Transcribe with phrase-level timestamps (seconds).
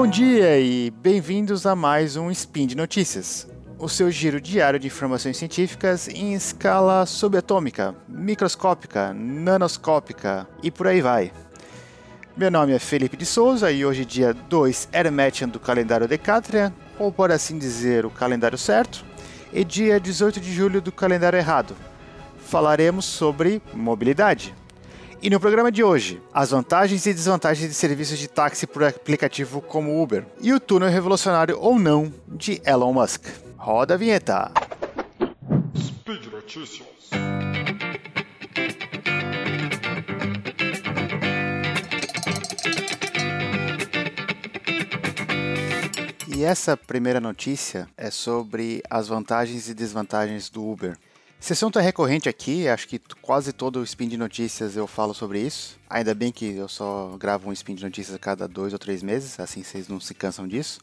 [0.00, 3.46] Bom dia e bem-vindos a mais um Spin de Notícias,
[3.78, 11.02] o seu giro diário de informações científicas em escala subatômica, microscópica, nanoscópica e por aí
[11.02, 11.30] vai.
[12.34, 17.12] Meu nome é Felipe de Souza e hoje, dia 2 Hermetian do calendário Decatrian, ou
[17.12, 19.04] por assim dizer, o calendário certo,
[19.52, 21.76] e dia 18 de julho do calendário errado.
[22.46, 24.54] Falaremos sobre mobilidade.
[25.22, 29.60] E no programa de hoje, as vantagens e desvantagens de serviços de táxi por aplicativo
[29.60, 33.26] como Uber e o túnel revolucionário ou não de Elon Musk.
[33.58, 34.50] Roda a vinheta.
[35.76, 36.88] Speed Notícias.
[46.34, 50.96] E essa primeira notícia é sobre as vantagens e desvantagens do Uber.
[51.40, 55.40] Esse assunto é recorrente aqui, acho que quase todo spin de notícias eu falo sobre
[55.40, 55.78] isso.
[55.88, 59.02] Ainda bem que eu só gravo um spin de notícias a cada dois ou três
[59.02, 60.80] meses, assim vocês não se cansam disso.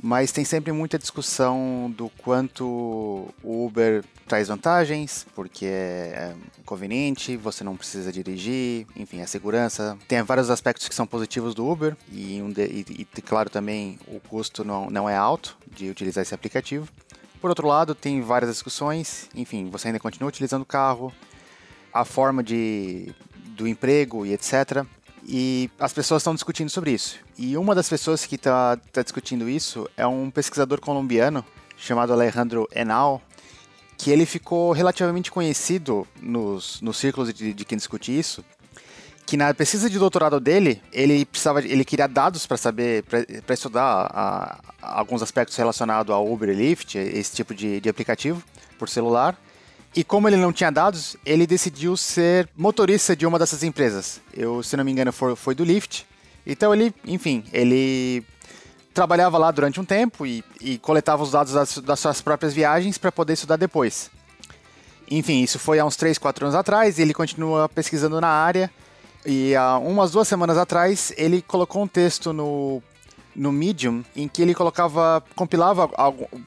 [0.00, 2.64] Mas tem sempre muita discussão do quanto
[3.42, 9.98] o Uber traz vantagens, porque é conveniente, você não precisa dirigir, enfim, a segurança.
[10.06, 13.98] Tem vários aspectos que são positivos do Uber, e, um de, e, e claro também
[14.06, 16.88] o custo não, não é alto de utilizar esse aplicativo.
[17.40, 21.12] Por outro lado, tem várias discussões, enfim, você ainda continua utilizando o carro,
[21.92, 23.12] a forma de,
[23.48, 24.84] do emprego e etc.
[25.24, 27.18] E as pessoas estão discutindo sobre isso.
[27.36, 31.44] E uma das pessoas que está tá discutindo isso é um pesquisador colombiano
[31.76, 33.20] chamado Alejandro Enal,
[33.98, 38.44] que ele ficou relativamente conhecido nos, nos círculos de, de quem discute isso,
[39.26, 43.82] que na pesquisa de doutorado dele, ele precisava, ele queria dados para saber, para estudar
[43.82, 48.40] a, a, alguns aspectos relacionados ao Uber e Lyft, esse tipo de, de aplicativo
[48.78, 49.36] por celular.
[49.96, 54.20] E como ele não tinha dados, ele decidiu ser motorista de uma dessas empresas.
[54.32, 56.06] Eu, se não me engano, foi, foi do Lyft.
[56.46, 58.22] Então ele, enfim, ele
[58.94, 62.96] trabalhava lá durante um tempo e, e coletava os dados das, das suas próprias viagens
[62.96, 64.08] para poder estudar depois.
[65.10, 68.70] Enfim, isso foi há uns 3, 4 anos atrás, e ele continua pesquisando na área
[69.26, 72.80] e há umas duas semanas atrás, ele colocou um texto no,
[73.34, 75.90] no Medium em que ele colocava, compilava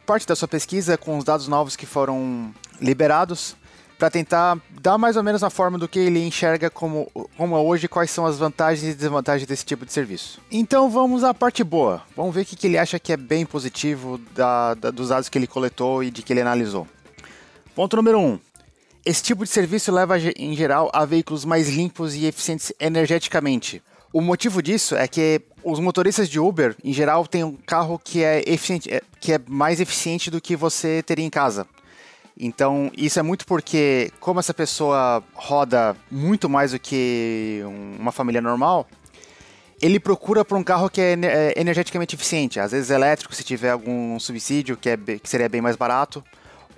[0.05, 3.55] parte da sua pesquisa com os dados novos que foram liberados
[3.99, 7.59] para tentar dar mais ou menos a forma do que ele enxerga como, como é
[7.59, 10.39] hoje, quais são as vantagens e desvantagens desse tipo de serviço.
[10.49, 12.01] Então vamos à parte boa.
[12.15, 15.37] Vamos ver o que ele acha que é bem positivo da, da, dos dados que
[15.37, 16.87] ele coletou e de que ele analisou.
[17.75, 18.25] Ponto número 1.
[18.25, 18.39] Um,
[19.09, 23.81] esse tipo de serviço leva, em geral, a veículos mais limpos e eficientes energeticamente.
[24.13, 28.23] O motivo disso é que os motoristas de Uber, em geral, têm um carro que
[28.23, 31.65] é, eficiente, é, que é mais eficiente do que você teria em casa.
[32.39, 37.63] Então, isso é muito porque, como essa pessoa roda muito mais do que
[37.99, 38.87] uma família normal,
[39.81, 42.59] ele procura por um carro que é, é energeticamente eficiente.
[42.59, 46.23] Às vezes elétrico, se tiver algum subsídio, que, é, que seria bem mais barato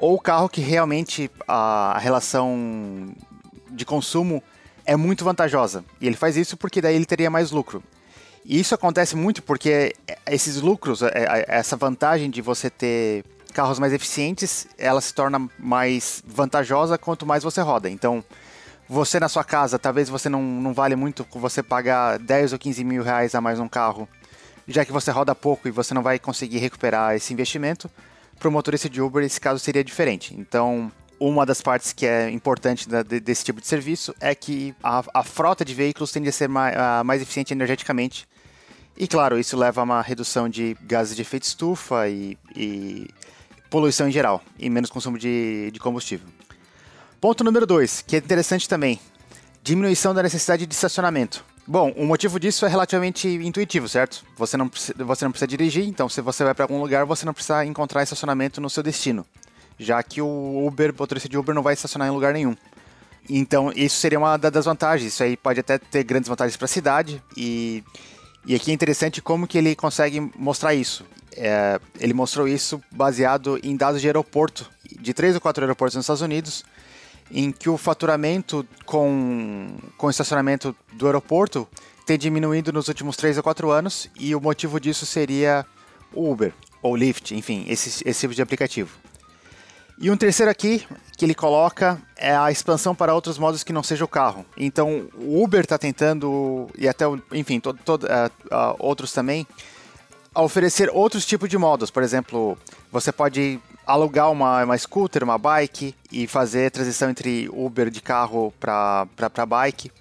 [0.01, 3.13] ou carro que realmente a relação
[3.69, 4.43] de consumo
[4.83, 5.85] é muito vantajosa.
[6.01, 7.83] E ele faz isso porque daí ele teria mais lucro.
[8.43, 9.93] E isso acontece muito porque
[10.25, 13.23] esses lucros, é, é, essa vantagem de você ter
[13.53, 17.87] carros mais eficientes, ela se torna mais vantajosa quanto mais você roda.
[17.87, 18.23] Então,
[18.89, 22.83] você na sua casa, talvez você não, não vale muito você pagar 10 ou 15
[22.83, 24.09] mil reais a mais um carro,
[24.67, 27.87] já que você roda pouco e você não vai conseguir recuperar esse investimento
[28.41, 30.35] para o motorista de Uber esse caso seria diferente.
[30.35, 35.03] Então, uma das partes que é importante da, desse tipo de serviço é que a,
[35.13, 38.27] a frota de veículos tende a ser mais, a, mais eficiente energeticamente.
[38.97, 43.07] E claro, isso leva a uma redução de gases de efeito estufa e, e
[43.69, 46.27] poluição em geral, e menos consumo de, de combustível.
[47.21, 48.99] Ponto número 2, que é interessante também:
[49.61, 51.45] diminuição da necessidade de estacionamento.
[51.67, 54.25] Bom, o motivo disso é relativamente intuitivo, certo?
[54.37, 57.33] Você não, você não precisa dirigir, então se você vai para algum lugar, você não
[57.33, 59.25] precisa encontrar estacionamento no seu destino,
[59.77, 62.55] já que o Uber, o motorista de Uber não vai estacionar em lugar nenhum.
[63.29, 65.13] Então, isso seria uma das vantagens.
[65.13, 67.83] Isso aí pode até ter grandes vantagens para a cidade e
[68.45, 71.05] e aqui é interessante como que ele consegue mostrar isso.
[71.37, 74.69] É, ele mostrou isso baseado em dados de aeroporto,
[74.99, 76.65] de três ou quatro aeroportos nos Estados Unidos,
[77.31, 81.67] em que o faturamento com, com estacionamento do aeroporto
[82.05, 85.65] tem diminuído nos últimos 3 a 4 anos e o motivo disso seria
[86.13, 88.97] o Uber ou Lyft, enfim, esse, esse tipo de aplicativo.
[89.97, 90.85] E um terceiro aqui
[91.15, 94.43] que ele coloca é a expansão para outros modos que não seja o carro.
[94.57, 99.45] Então o Uber está tentando, e até, enfim, todo, todo, uh, uh, outros também,
[100.33, 101.91] oferecer outros tipos de modos.
[101.91, 102.57] Por exemplo,
[102.91, 108.53] você pode alugar uma, uma scooter, uma bike e fazer transição entre Uber de carro
[108.59, 109.91] para bike.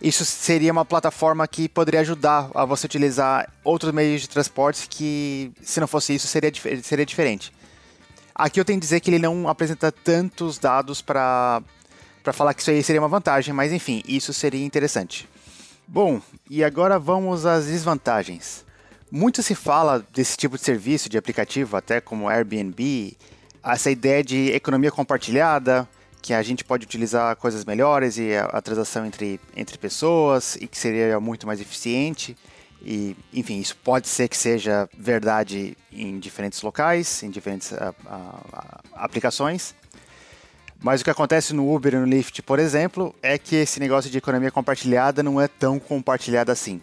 [0.00, 5.52] isso seria uma plataforma que poderia ajudar a você utilizar outros meios de transporte que,
[5.62, 7.52] se não fosse isso, seria, seria diferente.
[8.34, 11.62] Aqui eu tenho que dizer que ele não apresenta tantos dados para
[12.32, 15.28] falar que isso aí seria uma vantagem, mas enfim, isso seria interessante.
[15.86, 18.64] Bom, e agora vamos às desvantagens.
[19.10, 23.16] Muito se fala desse tipo de serviço, de aplicativo, até como Airbnb,
[23.62, 25.88] essa ideia de economia compartilhada,
[26.22, 30.66] que a gente pode utilizar coisas melhores e a, a transação entre, entre pessoas e
[30.68, 32.36] que seria muito mais eficiente.
[32.82, 38.80] E, enfim, isso pode ser que seja verdade em diferentes locais, em diferentes a, a,
[38.94, 39.74] aplicações.
[40.82, 44.10] Mas o que acontece no Uber e no Lyft, por exemplo, é que esse negócio
[44.10, 46.80] de economia compartilhada não é tão compartilhado assim.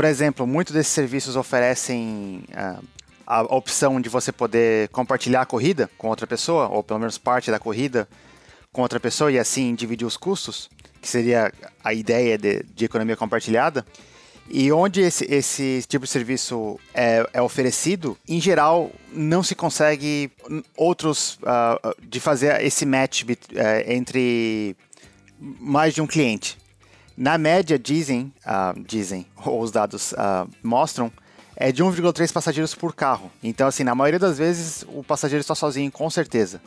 [0.00, 2.82] Por exemplo, muitos desses serviços oferecem uh,
[3.26, 7.50] a opção de você poder compartilhar a corrida com outra pessoa, ou pelo menos parte
[7.50, 8.08] da corrida
[8.72, 10.70] com outra pessoa, e assim dividir os custos,
[11.02, 11.52] que seria
[11.84, 13.84] a ideia de, de economia compartilhada.
[14.48, 20.32] E onde esse, esse tipo de serviço é, é, oferecido, em geral, não se consegue
[20.78, 23.26] outros uh, de fazer esse match uh,
[23.86, 24.74] entre
[25.38, 26.59] mais de um cliente.
[27.20, 30.14] Na média, dizem, uh, dizem ou os dados
[30.62, 31.12] mostram,
[31.54, 33.30] é de 1,3 passageiros por carro.
[33.42, 36.62] Então, assim, na maioria das vezes, o passageiro está sozinho, com certeza.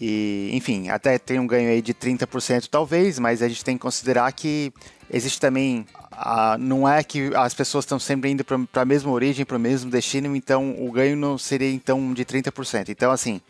[0.00, 3.82] E, enfim, até tem um ganho aí de 30% talvez, mas a gente tem que
[3.82, 4.72] considerar que
[5.08, 9.46] existe também ah, não é que as pessoas estão sempre indo para a mesma origem,
[9.46, 12.88] para o mesmo destino, então o ganho não seria então de 30%.
[12.88, 13.40] Então, assim,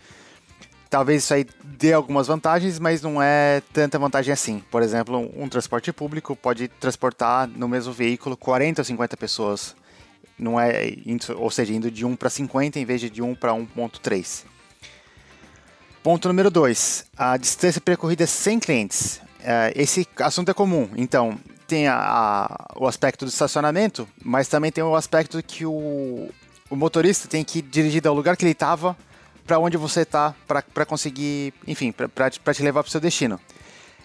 [0.90, 4.62] talvez isso aí dê algumas vantagens, mas não é tanta vantagem assim.
[4.70, 9.76] Por exemplo, um, transporte público pode transportar no mesmo veículo 40 ou 50 pessoas.
[10.36, 10.92] Não é,
[11.36, 14.44] ou seja, indo de 1 para 50 em vez de 1 para 1.3.
[16.02, 17.06] Ponto número 2.
[17.16, 19.20] A distância percorrida sem clientes.
[19.42, 20.88] É, esse assunto é comum.
[20.96, 21.38] Então,
[21.68, 26.28] tem a, a, o aspecto do estacionamento, mas também tem o aspecto que o,
[26.68, 28.96] o motorista tem que dirigir ao lugar que ele estava
[29.50, 33.40] para onde você está para conseguir, enfim, para te levar para o seu destino.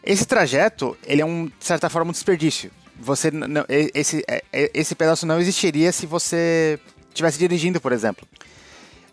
[0.03, 2.71] Esse trajeto, ele é um, de certa forma um desperdício.
[2.99, 8.27] Você não, esse, é, é, esse pedaço não existiria se você estivesse dirigindo, por exemplo.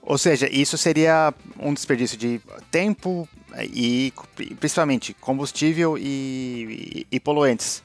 [0.00, 2.40] Ou seja, isso seria um desperdício de
[2.70, 3.28] tempo
[3.62, 4.10] e
[4.58, 7.82] principalmente combustível e, e, e poluentes.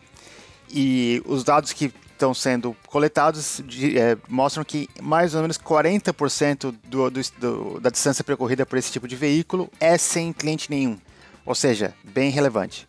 [0.70, 6.74] E os dados que estão sendo coletados de, é, mostram que mais ou menos 40%
[6.84, 10.98] do, do, do, da distância percorrida por esse tipo de veículo é sem cliente nenhum,
[11.46, 12.88] ou seja, bem relevante.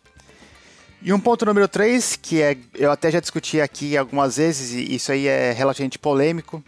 [1.01, 4.95] E um ponto número 3, que é, eu até já discuti aqui algumas vezes, e
[4.95, 6.61] isso aí é relativamente polêmico,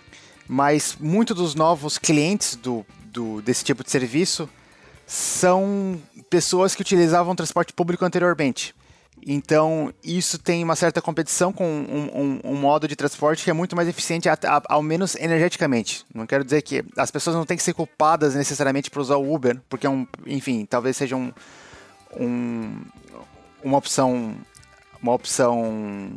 [0.47, 4.47] mas muitos dos novos clientes do, do, desse tipo de serviço
[5.05, 8.73] são pessoas que utilizavam transporte público anteriormente.
[9.25, 13.53] Então, isso tem uma certa competição com um, um, um, modo de transporte que é
[13.53, 14.27] muito mais eficiente,
[14.67, 16.03] ao menos energeticamente.
[16.13, 19.33] Não quero dizer que as pessoas não têm que ser culpadas necessariamente por usar o
[19.33, 21.31] Uber, porque é um, enfim, talvez seja um,
[23.63, 24.35] uma opção
[25.01, 26.11] uma opção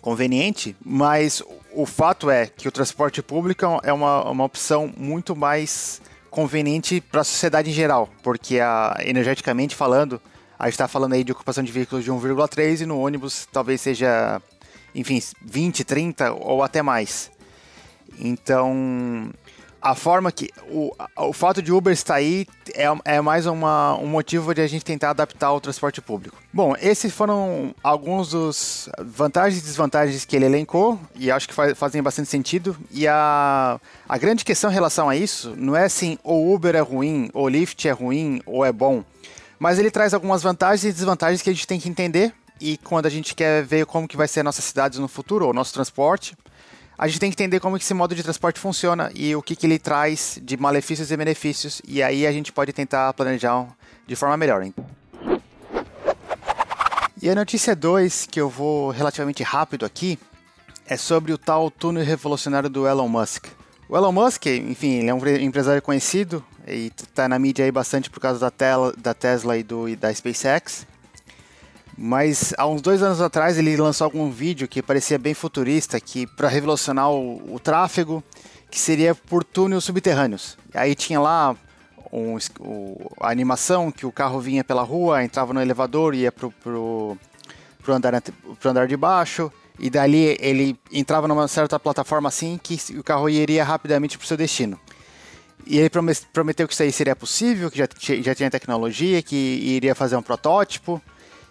[0.00, 6.00] conveniente, mas o fato é que o transporte público é uma, uma opção muito mais
[6.30, 10.20] conveniente para a sociedade em geral, porque a, energeticamente falando,
[10.60, 13.80] a gente está falando aí de ocupação de veículos de 1,3 e no ônibus talvez
[13.80, 14.42] seja,
[14.94, 17.30] enfim, 20, 30 ou até mais.
[18.18, 19.32] Então,
[19.80, 20.50] a forma que.
[20.68, 24.66] O, o fato de Uber estar aí é, é mais uma, um motivo de a
[24.66, 26.36] gente tentar adaptar o transporte público.
[26.52, 31.78] Bom, esses foram alguns dos vantagens e desvantagens que ele elencou, e acho que faz,
[31.78, 32.76] fazem bastante sentido.
[32.90, 36.80] E a, a grande questão em relação a isso não é assim, ou Uber é
[36.80, 39.02] ruim, ou Lyft é ruim, ou é bom.
[39.60, 42.32] Mas ele traz algumas vantagens e desvantagens que a gente tem que entender.
[42.58, 45.46] E quando a gente quer ver como que vai ser a nossa cidade no futuro,
[45.46, 46.34] ou nosso transporte,
[46.96, 49.54] a gente tem que entender como que esse modo de transporte funciona e o que,
[49.54, 51.82] que ele traz de malefícios e benefícios.
[51.86, 53.66] E aí a gente pode tentar planejar
[54.06, 54.62] de forma melhor.
[54.62, 54.74] Hein?
[57.20, 60.18] E a notícia 2, que eu vou relativamente rápido aqui,
[60.86, 63.46] é sobre o tal túnel revolucionário do Elon Musk.
[63.90, 68.10] O Elon Musk, enfim, ele é um empresário conhecido e está na mídia aí bastante
[68.10, 70.86] por causa da, tela, da Tesla e, do, e da SpaceX.
[71.96, 76.26] Mas há uns dois anos atrás ele lançou algum vídeo que parecia bem futurista, que
[76.26, 78.24] para revolucionar o, o, tráfego,
[78.70, 80.56] que seria por túneis subterrâneos.
[80.74, 81.54] Aí tinha lá
[82.10, 86.50] um, o, a animação que o carro vinha pela rua, entrava no elevador, ia pro,
[86.50, 87.18] pro,
[87.82, 92.78] pro, andar, pro andar de baixo, e dali ele entrava numa certa plataforma assim que
[92.98, 94.80] o carro iria rapidamente para o seu destino.
[95.66, 95.90] E ele
[96.32, 97.88] prometeu que isso aí seria possível, que já,
[98.22, 101.00] já tinha tecnologia, que iria fazer um protótipo.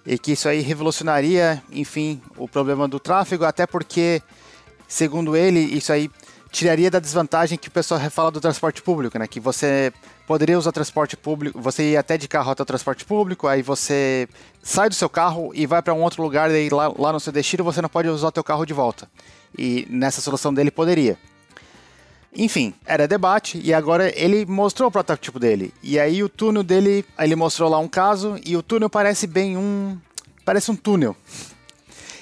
[0.05, 4.21] e que isso aí revolucionaria, enfim, o problema do tráfego, até porque,
[4.87, 6.09] segundo ele, isso aí
[6.51, 9.27] tiraria da desvantagem que o pessoal fala do transporte público, né?
[9.27, 9.93] Que você
[10.25, 14.27] poderia usar transporte público, você ia até de carro até o transporte público, aí você
[14.63, 17.31] sai do seu carro e vai para um outro lugar, e lá, lá no seu
[17.31, 19.07] destino você não pode usar o teu carro de volta.
[19.57, 21.17] E nessa solução dele poderia.
[22.35, 25.73] Enfim, era debate e agora ele mostrou o protótipo dele.
[25.81, 29.57] E aí o túnel dele, ele mostrou lá um caso e o túnel parece bem
[29.57, 29.97] um
[30.45, 31.15] parece um túnel.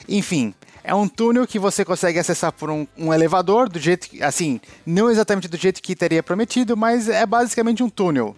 [0.08, 4.24] Enfim, é um túnel que você consegue acessar por um, um elevador, do jeito que,
[4.24, 8.36] assim, não exatamente do jeito que teria prometido, mas é basicamente um túnel.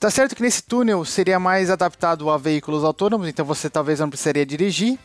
[0.00, 4.10] Tá certo que nesse túnel seria mais adaptado a veículos autônomos, então você talvez não
[4.10, 4.98] precisaria dirigir,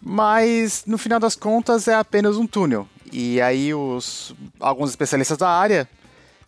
[0.00, 2.88] mas no final das contas é apenas um túnel.
[3.12, 5.88] E aí os alguns especialistas da área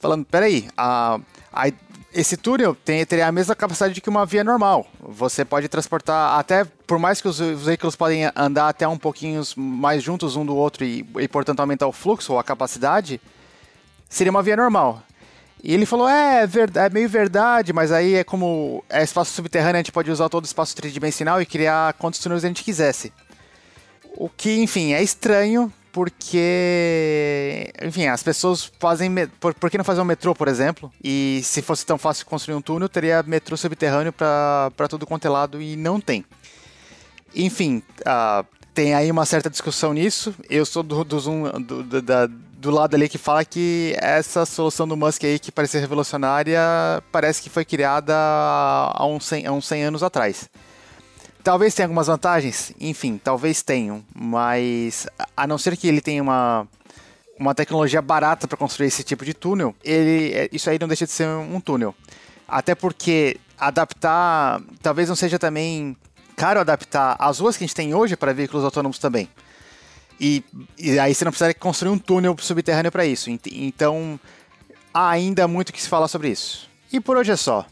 [0.01, 1.21] falando, peraí, a,
[1.53, 1.69] a
[2.13, 4.87] esse túnel tem, teria a mesma capacidade que uma via normal.
[5.01, 9.43] Você pode transportar até, por mais que os, os veículos podem andar até um pouquinho
[9.57, 13.21] mais juntos um do outro e, e, portanto aumentar o fluxo ou a capacidade,
[14.09, 15.03] seria uma via normal.
[15.63, 19.77] E ele falou, é, é, é meio verdade, mas aí é como é espaço subterrâneo,
[19.77, 23.13] a gente pode usar todo o espaço tridimensional e criar quantos túneis a gente quisesse.
[24.17, 29.13] O que, enfim, é estranho, porque, enfim, as pessoas fazem.
[29.41, 30.93] Por, por que não fazer um metrô, por exemplo?
[31.03, 35.29] E se fosse tão fácil construir um túnel, teria metrô subterrâneo para tudo quanto é
[35.31, 36.25] lado e não tem.
[37.35, 40.35] Enfim, uh, tem aí uma certa discussão nisso.
[40.49, 44.87] Eu sou do, do, do, do, da, do lado ali que fala que essa solução
[44.87, 46.61] do Musk aí, que parece revolucionária,
[47.11, 50.49] parece que foi criada há uns 100, há uns 100 anos atrás.
[51.43, 55.07] Talvez tenha algumas vantagens, enfim, talvez tenham, mas
[55.37, 56.69] a não ser que ele tenha uma,
[57.39, 61.07] uma tecnologia barata para construir esse tipo de túnel, ele, é, isso aí não deixa
[61.07, 61.95] de ser um túnel.
[62.47, 65.97] Até porque adaptar, talvez não seja também
[66.37, 69.29] caro adaptar as ruas que a gente tem hoje para veículos autônomos também.
[70.21, 70.45] E,
[70.79, 73.31] e aí você não precisaria construir um túnel subterrâneo para isso.
[73.31, 74.21] Então,
[74.93, 76.69] há ainda muito que se falar sobre isso.
[76.93, 77.65] E por hoje é só.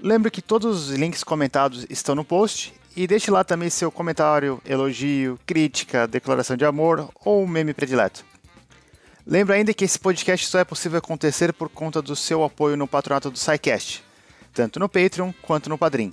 [0.00, 4.60] Lembre que todos os links comentados estão no post e deixe lá também seu comentário,
[4.64, 8.24] elogio, crítica, declaração de amor ou meme predileto.
[9.26, 12.88] Lembra ainda que esse podcast só é possível acontecer por conta do seu apoio no
[12.88, 14.02] patronato do SciCast,
[14.52, 16.12] tanto no Patreon quanto no Padrim.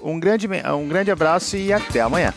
[0.00, 2.32] Um grande, um grande abraço e até amanhã.